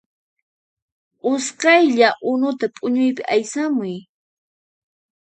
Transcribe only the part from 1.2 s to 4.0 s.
Usqhaylla unuta p'uñuypi aysamuy